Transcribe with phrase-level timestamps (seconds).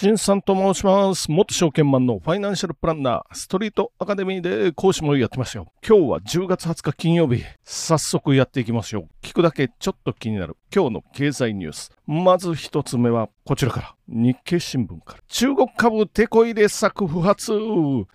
[0.00, 1.28] 新さんと申します。
[1.28, 5.72] 元証券マンのファイナンシャルプランナー、ストリートアカデミーで講師もやってますよ。
[5.84, 7.42] 今日は10月20日金曜日。
[7.64, 9.08] 早速やっていきますよ。
[9.22, 11.97] 聞くだけちょっと気になる今日の経済ニュース。
[12.10, 13.94] まず一つ目はこちらから。
[14.08, 15.20] 日経新聞から。
[15.28, 17.52] 中国株テこ入れ策不発。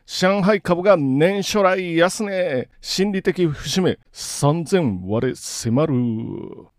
[0.08, 2.70] 上海株が年初来安値。
[2.82, 4.00] 心理的節目。
[4.12, 5.94] 3000割れ迫る。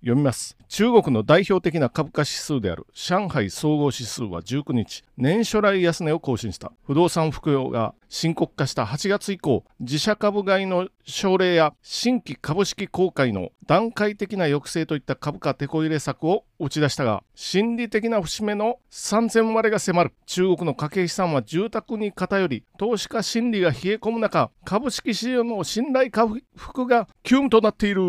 [0.01, 0.57] 読みます。
[0.69, 6.73] 中国の代表的な株価指数である上海総合指数は19日、年初来安値を更新した。
[6.85, 20.13] 不動産不況が深刻化した8月以降、自社株買いの奨励や新規株式公開の段階的な抑制といった株価テこ入れ策を打ち出したが、心理的な節目の3000割が迫る。
[20.27, 28.01] 中国の家計資産は住宅に偏り、投資家心理が冷え込む中、株式市場の信頼回復が急務となっている。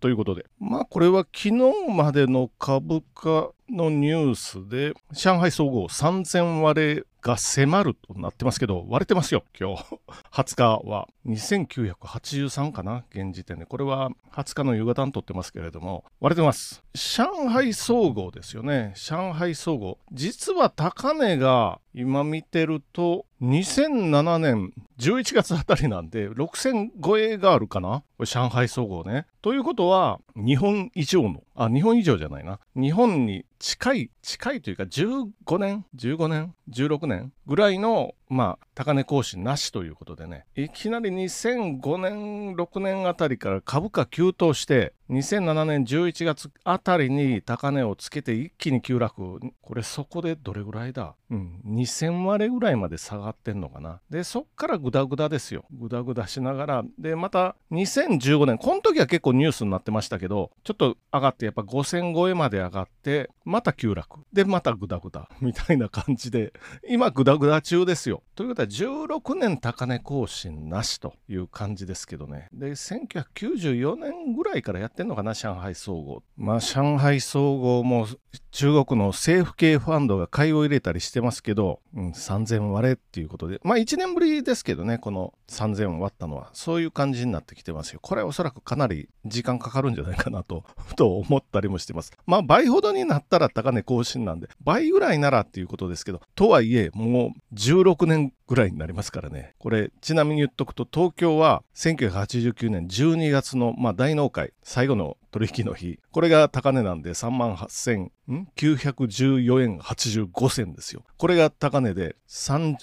[0.00, 0.46] ということで。
[0.58, 1.52] まあこれは昨日
[1.94, 9.84] までの株価のニュースで、上海総合3000割れが迫るとなってますけど、割れてますよ、今日。
[10.32, 13.66] 20日は2983かな、現時点で。
[13.66, 16.82] これは20日の夕方に撮ってますけれども、割れてます。
[16.94, 18.92] 上海総合ですよね。
[18.96, 19.98] 上海総合。
[20.12, 28.04] 実は高値が今見てると、2007年11月あたりなんで、6000超えがあるかな？
[28.16, 29.26] これ上海総合ね。
[29.42, 32.60] ということは、日本以上の、あ、日本以上じゃないな。
[32.76, 49.40] 日本に近い、近いというか15年、15年、16年ぐらいの、まあ、高値更新なしということでね、いきなり2005年、6年あたりから株価急騰して、2007年11月あたりに高値をつけて一気に急落。
[49.60, 51.16] これそこでどれぐらいだ？
[51.30, 54.00] うん、2000割ぐらいまで下がってんのかな。
[54.08, 55.64] で、そっからグダグダですよ。
[55.72, 56.84] グダグダしながら。
[56.96, 64.20] で、また2015年、この時は結構ニュースになってましたけど、ちょっと上がってやっぱ5000超えまで上がって、また急落。
[64.32, 65.28] で、またグダグダ。
[65.40, 66.52] みたいな感じで、
[66.88, 68.19] 今グダグダ中ですよ。
[68.34, 72.48] ということは16年高値更新なしという感じですけどね。
[72.52, 76.22] で、1994年ぐらいからやってんのかな、上海総合。
[76.36, 78.06] まあ、上海総合も
[78.50, 88.00] 中国の政府系ファンドが買いを入れたりしてますけど、うん、3000割れっていうことで、まあ1年ぶりですけどね、この3000割ったのは、そういう感じになってきてますよ。
[88.02, 92.12] これはおそらくかなり時間かかるんじゃないかなと、ふ と思ったりもしてます。
[92.26, 99.54] まあ倍ほどになったら高値更新なんで、倍ぐらいならっていうことですけど、とはいえ、もう16年ぐらいになりますからね。
[99.60, 106.00] これ、ちなみに言っとくと、東京は1989年12月の、まあ、大納会、最後の取引の日。
[106.10, 111.04] これが高値なんで3万8914円85銭ですよ。
[111.16, 112.16] これが高値で、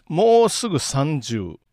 [0.07, 0.79] もうすぐ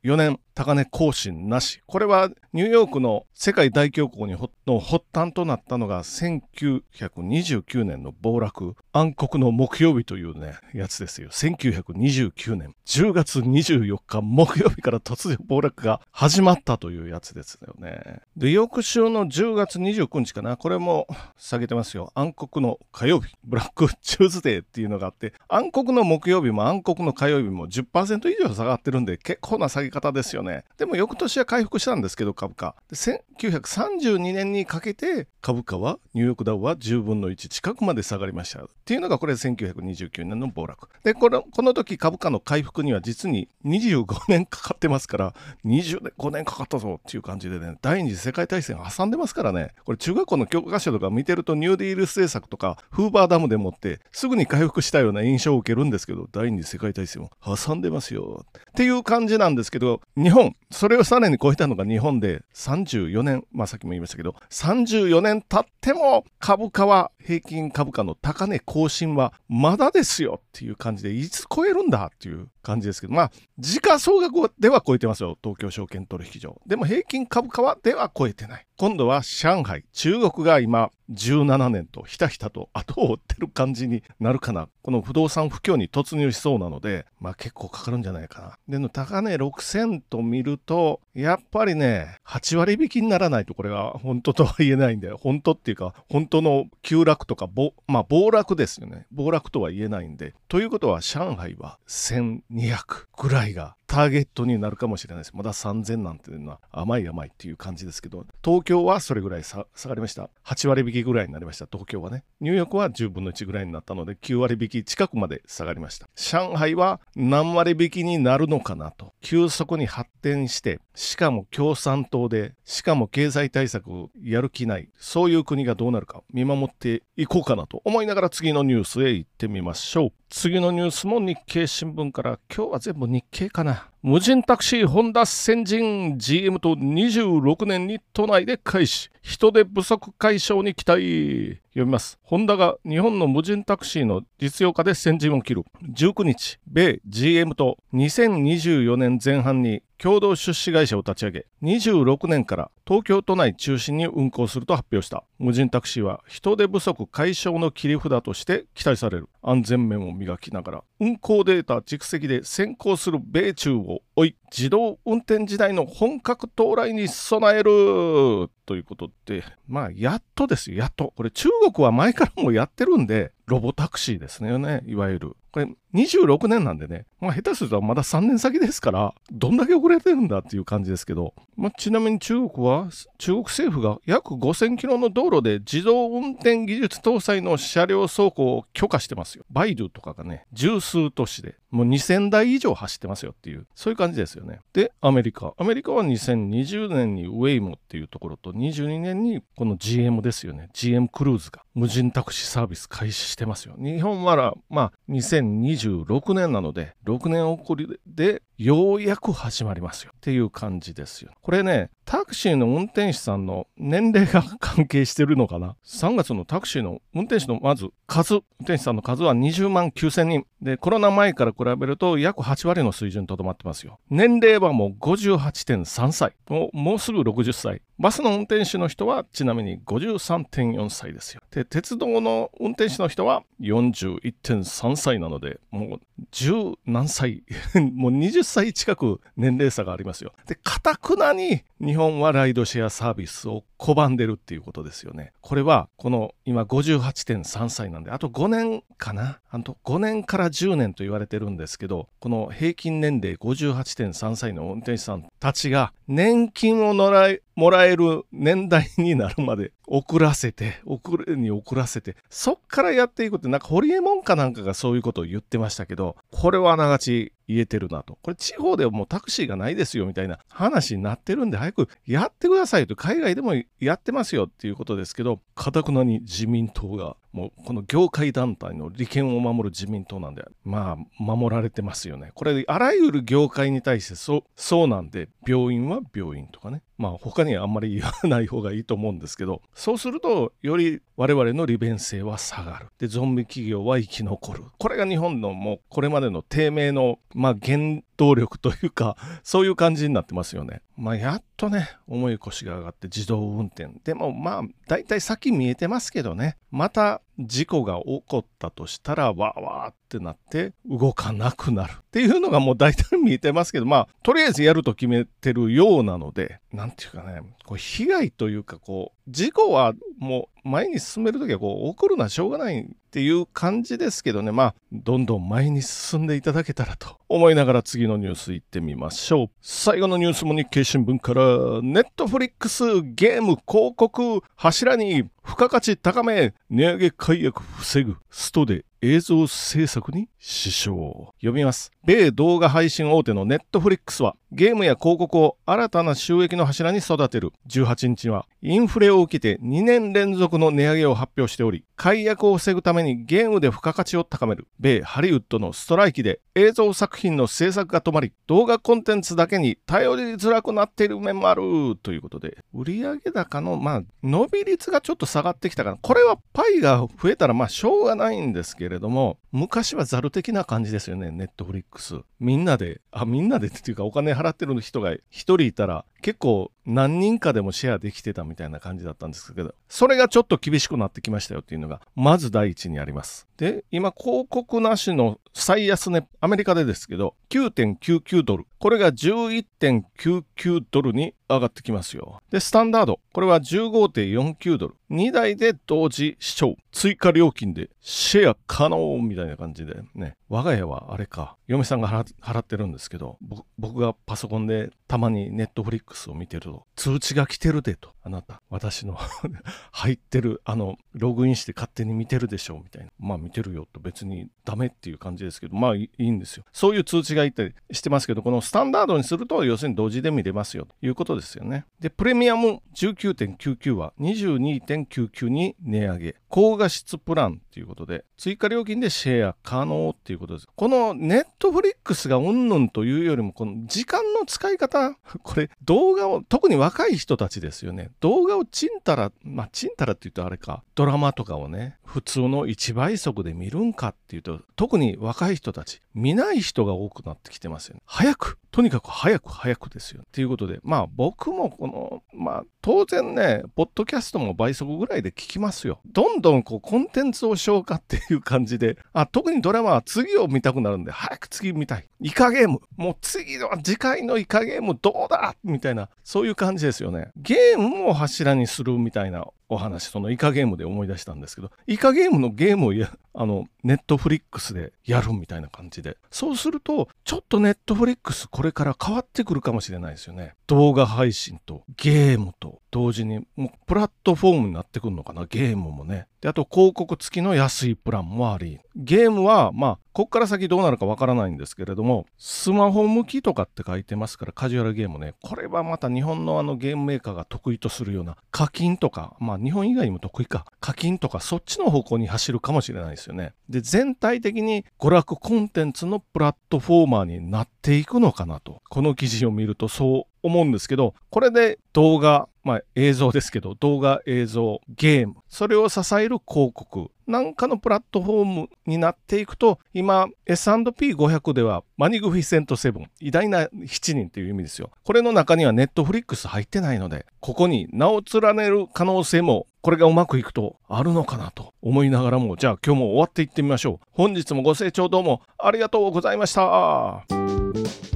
[0.04, 1.80] 4年高値更新なし。
[1.86, 4.26] これはニューヨークの世界大恐慌
[4.66, 8.76] の発端となったのが1929年の暴落。
[8.92, 11.30] 暗黒の木曜日というね、やつですよ。
[11.30, 18.20] 1929年10月24日木曜日から突然暴落が始まったというやつですよね。
[18.36, 20.56] で、翌週の10月29日かな。
[20.56, 22.12] これも下げてますよ。
[22.14, 23.34] 暗黒の火曜日。
[23.42, 30.64] ブラックチューズデーっていうのがあって、暗黒の木曜日も暗黒の火曜日も10%以上下がってるんで、結構な下げ方ですよね。
[30.76, 32.74] でも翌年は回復したんですけど、株価。
[32.90, 38.62] で1932年にかけて株価は、ニューヨークダウは10分の1近くまで下がりました。
[38.62, 40.88] っていうのがこれ1929年の暴落。
[41.02, 45.34] で、このこの時株価の回復には実に25年かかってますから、
[45.64, 58.44] 25年かかったぞっていう感じでね、第二次世界大戦挟んでますからね、これ中学校の教科書とか見てるとニューディール政策とかフーバーダムでもってすぐに回復したような印象を受けるんですけど、第二次世界大戦を挟んでますよ。
[58.74, 76.60] っていう感じなんですけど、日本、それをさらに超えたのが日本で34年、まあさっきも言いましたけど、34年経っても株価は平均株価の高値更新はまだですよっていう感じで、いつ超えるんだっていう感じですけど、まあ、時価総額では超えてますよ、東京証券取引所。
[76.66, 78.66] でも平均株価はでは超えてない。
[78.76, 84.68] 今度は上海、中国が今17年とひたひたと後を追ってる感じになるかな。
[84.82, 88.58] この不動産不況に突入しそうなので、まあ結構かかるんじゃないかな。
[88.66, 97.48] での高値6000と見ると、やっぱりね、8割引きにならないとこれは本当とは言えないんで、本当っていうか、本当の急落とか、
[97.86, 99.06] まあ暴落ですよね。
[99.12, 100.34] 暴落とは言えないんで。
[100.48, 105.36] ということは上海は1200ぐらいがターゲットになるかもしれないです。
[105.36, 110.30] まだ3000なんていうのは甘い甘いっていう感じですけど、東京はそれぐらい下がりました。
[110.44, 112.24] 8割引きぐらいになりました、東京はね。
[112.40, 116.08] ニューヨークは10分の1ぐらいになったので、9割引き近くまで下がりました。
[116.16, 119.12] 上海は何割引きになるのかなと。
[119.20, 130.12] 急速に発展して、しかも共産党で、しかも経済対策をやる気ない、そういう国がどうなるか見守っていこうかなと思いながら次のニュースへ行ってみましょう。
[130.30, 133.83] 次のニュースも日経新聞から今日は全部日経かな。
[134.02, 139.10] 無人タクシーホンダ先人 GM と26年に都内で開始。
[139.22, 141.63] 人手不足解消に期待。
[141.74, 142.20] 読みます。
[142.22, 145.64] ホンダが日本の無人タクシーの実用化で先陣を切る。
[145.82, 155.24] 19日、米 GM と2024年前半に共同出資会社を立ち上げ、26年から東京都内中心に運行すると発表した。
[155.38, 159.28] 無人タクシーは人手不足解消の切り札として期待される。
[159.42, 171.12] 安全面を磨きながら、運行データ蓄積で先行する米中を追い、自動運転時代の本格到来に備えるということで、まあ、やっとですよ、やっと。
[171.16, 175.36] これ中国は前からもやってるんで、ロボタクシーですね、いわゆる。
[175.52, 182.88] これ26年なんでね、まあ下手するとまだ3年先ですから、どんだけ遅れてるんだっていう感じですけど、まあ、ちなみに中国は、
[183.18, 189.44] 中国政府が約5000キロの道路で自動運転技術搭載の車両走行を許可してますよ。
[189.50, 194.58] バイドゥとかがね、十数都市で、もう2000台以上走ってますよっていう、そういう感じですよね。
[194.72, 195.54] で、アメリカ。
[195.56, 200.70] アメリカは2020年にウェイモっていうところと、22年にこの GM ですよね。
[200.72, 203.74] GM クルーズが無人タクシーサービス開始してますよ。
[203.78, 211.32] 日本は、まあ、2026年なので、6年遅れでようやく始まりますよっていう感じですよ。
[211.42, 220.46] これね、タクシーの運転手さんの年齢が関係してるのかな ?3 月のタクシーの運転手のまず数、運転手さんの数は20万9000人。
[220.60, 223.98] で、コロナ前から比べると約8割の水準にとどまってますよ。
[224.10, 226.32] 年齢はもう58.3歳。
[226.48, 227.82] もうもうすぐ60歳。
[227.98, 231.42] バスの運転手の人はちなみに53.4歳ですよ。
[231.50, 236.00] で、鉄道の運転手の人は41.3歳なので、もう
[236.32, 237.44] 10何歳、
[237.94, 240.32] もう20歳近く年齢差がありますよ。
[240.46, 245.32] で、かたくなに日本はライドシェアサービスを拒んでるっていうことですよね。
[245.40, 249.40] これは、この今58.3歳なんで、あと5年かな？
[249.50, 268.18] あと5年から10年と言われてるんですけど、この平均年齢58.3歳の運転手さんたちが年金をもらえもらえる年代になるまで遅らせて、遅れに遅らせて、そっからやっていくって、なんかホリエモンかなんかがそういうことを言ってましたけど、これはあながち言えてるなと。
[268.22, 282.30] これ地方ではもうタクシーがないですよみたいな話になってるんで、早くやってくださいと、海外でもやってますよっていうことですけど、かたくなに自民党がもうこの業界団体の利権を守る自民党なんで、まあ、守られてますよね。
[282.34, 286.82] これ、あらゆる業界に対してそう、そうなんで、病院は病院とかね。
[286.96, 292.86] まあ、他にはあんまり言わない方がいいと思うんですけど、そうすると、より我々の利便性は下がる。
[292.98, 294.64] で、ゾンビ企業は生き残る。
[294.78, 300.82] これが日本のもう、これまでの低迷の、まあ、原動力というか、そういう感じになってますよね。
[300.96, 303.88] まあ、やっとね、重い腰が上がって自動運転。
[304.04, 306.56] でも、まあ、大体先見えてますけどね。
[306.70, 329.50] また事故が起こったとしたら、わーわーってなって動かなくなるっていうのがもう大体見えてますけど、まあ、とりあえずやると決めてるようなので、なんていうかね、こう被害というか、こう、事故はもう前に進めるときはこう怒るのはしょうがないっていう感じですけどね、まあ、どんどん前に進んでいただけたらと思いながら次のニュース行ってみましょう。
[329.60, 331.42] 最後のニュースも日経新聞から、
[331.82, 341.26] ネットフリックスゲーム広告柱に付加価値高め、値上げ解約防ぐ、ストで映像制作に支障。
[341.36, 341.92] 読みます。
[342.06, 347.52] 米動画配信大手のネットフリックスは、ゲームや広告を新たな収益の柱に育てる。
[347.66, 354.68] 18日は、インフレを受けて2年連続の値上げを発表しており、解約を防ぐためにゲームで付加価値を高める。
[354.80, 361.62] 米ハリウッドのストライキで映像作品の制作が止まり、動画コンテンツだけに頼りづらくなっている面もある。
[362.02, 372.20] ということで、売上高の、まあ、伸び率がちょっと下がってきたから、これはパイが増えたら、まあ、しょうがないんですけれども、昔はザル的な感じですよね、ネットフリックス。
[372.40, 383.46] みんなで、あ、みんなでっていうか、お金払ってる人が1人いたら、結構何人かでもシェアできてたみたいな感じだったんですけど、それがちょっと厳しくなってきましたよっていうのが、まず第一にあります。
[383.58, 388.66] で、今、広告なしの最安値、アメリカでですけど、9.99ドル。
[388.78, 392.40] これが11.99ドルに上がってきますよ。
[392.50, 393.20] で、スタンダード。
[393.32, 394.94] これは15.49ドル。
[395.10, 396.76] 2台で同時視聴。
[396.90, 400.36] 追加料金でシェア可能みたいな感じでね。
[400.48, 401.56] 我が家はあれか。
[401.66, 402.08] 嫁さんが
[402.40, 403.38] 払ってるんですけど、
[403.78, 408.14] 僕がパソコンでたまにネットフリックを見てると、通知が来てるでと。
[408.22, 409.18] あなた、私の
[409.92, 413.10] 入ってる、あの、ログインして勝手に見てるでしょうみたいな。
[413.18, 416.64] まあ見てるよと別にダメっていう感じですけど、まあいいんですよ。
[416.72, 421.84] そういう通知がいたりしてますけど、このスタンダードにすると、要するに同時で見れますよということですよね。
[422.00, 426.36] で、プレミアム19.99は22.99に値上げ。
[426.54, 430.68] 高画質プランということで、追加料金でシェア可能っていうことです。
[430.76, 438.12] このネットフリックスがうんぬんというよりも、この時間の使い方、 これ動画を、特に若い人たちですよね。
[438.20, 448.02] 動画をちんたら、まあちんたらって言うとあれか、ドラマとかをね、普通の1倍速で見るんかっていうと、特に若い人たち、見ない人が多くなってきてますよね。
[448.06, 450.22] 早くとにかく早く早くですよ。
[450.32, 456.00] ということで、まあ僕もこの、まあ当然ね、ポッドキャストも倍速ぐらいで聞きますよ。
[456.06, 462.06] どんどんこうコンテンツを消化っていう感じで、あ、特にドラマは次を見たくなるんで、早く次見たい。
[462.20, 462.80] イカゲーム。
[462.96, 465.56] もう次は次回のイカゲームどうだ？
[465.64, 467.30] みたいな、そういう感じですよね。
[467.36, 476.18] ゲームを柱にするみたいなお話、そのイカゲームで思い出したんですけど、イカゲームのゲームをや、あの、ネットフリックスでやるみたいな感じで。
[476.30, 480.54] そうすると、ちょっとネットフリックスこれから変わってくるかもしれないですよね。
[480.66, 486.26] 動画配信とゲームと同時に、もうプラットフォームになってくるのかな、ゲームもね。
[486.44, 495.32] で、あと広告付きの安いプランもあり、ゲームは、まあ、こっから先どうなるかわからないんですけれども、スマホ向きとかって書いてますから、カジュアルゲームね。
[495.42, 503.54] これはまた日本のあのゲームメーカーが得意とするような課金とか、まあ日本以外にも得意か、課金とかそっちの方向に走るかもしれないですよね。
[503.70, 508.82] で、全体的に娯楽コンテンツのプラットフォーマーになっていくのかなと。
[508.90, 524.90] この記事を見るとそう思うんですけど、これで動画、まあ映像ですけど、動画、映像、ゲーム、それを支える広告、なんかのプラットフォームになっていくと、今 S&P500 ではマニグフィセント7、偉大な7人という意味ですよ。
[525.02, 534.06] これの中にはネットフリックス入ってないので、ここに名を連ねる可能性もこれがうまくいくとあるのかなと思いながらも、じゃあ今日も終わっていってみましょう。
[534.12, 538.13] 本日もご清聴どうもありがとうございました。